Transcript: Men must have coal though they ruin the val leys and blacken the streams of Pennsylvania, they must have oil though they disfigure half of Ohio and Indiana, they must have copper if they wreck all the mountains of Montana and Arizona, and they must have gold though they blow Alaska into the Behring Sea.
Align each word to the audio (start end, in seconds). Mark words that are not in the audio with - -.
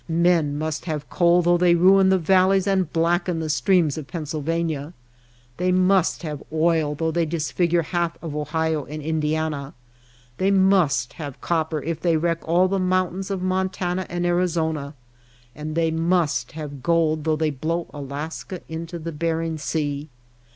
Men 0.09 0.57
must 0.57 0.85
have 0.85 1.07
coal 1.11 1.43
though 1.43 1.59
they 1.59 1.75
ruin 1.75 2.09
the 2.09 2.17
val 2.17 2.47
leys 2.47 2.65
and 2.65 2.91
blacken 2.91 3.39
the 3.39 3.51
streams 3.51 3.99
of 3.99 4.07
Pennsylvania, 4.07 4.93
they 5.57 5.71
must 5.71 6.23
have 6.23 6.41
oil 6.51 6.95
though 6.95 7.11
they 7.11 7.27
disfigure 7.27 7.83
half 7.83 8.17
of 8.19 8.35
Ohio 8.35 8.83
and 8.85 9.03
Indiana, 9.03 9.75
they 10.39 10.49
must 10.49 11.13
have 11.21 11.39
copper 11.39 11.83
if 11.83 11.99
they 11.99 12.17
wreck 12.17 12.39
all 12.47 12.67
the 12.67 12.79
mountains 12.79 13.29
of 13.29 13.43
Montana 13.43 14.07
and 14.09 14.25
Arizona, 14.25 14.95
and 15.53 15.75
they 15.75 15.91
must 15.91 16.53
have 16.53 16.81
gold 16.81 17.23
though 17.23 17.35
they 17.35 17.51
blow 17.51 17.85
Alaska 17.93 18.61
into 18.67 18.97
the 18.97 19.11
Behring 19.11 19.59
Sea. 19.59 20.09